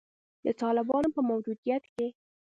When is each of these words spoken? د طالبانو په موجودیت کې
د 0.45 0.47
طالبانو 0.61 1.09
په 1.15 1.21
موجودیت 1.29 1.83
کې 1.93 2.07